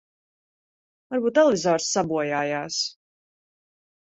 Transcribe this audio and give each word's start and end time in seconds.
Varbūt 1.15 1.35
televizors 1.39 1.91
sabojājās. 1.99 2.81